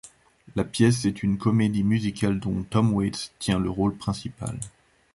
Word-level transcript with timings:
La 0.55 0.63
pièce 0.63 1.05
est 1.05 1.21
une 1.21 1.37
comédie 1.37 1.83
musicale 1.83 2.39
dont 2.39 2.63
Tom 2.63 2.91
Waits 2.91 3.33
tient 3.37 3.59
le 3.59 3.69
rôle 3.69 3.95
principal. 3.95 4.57